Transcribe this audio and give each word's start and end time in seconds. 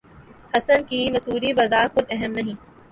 حسن 0.53 0.79
کی 0.89 1.01
مصوری 1.11 1.51
بذات 1.53 1.93
خود 1.93 2.05
اہم 2.09 2.31
نہیں 2.31 2.57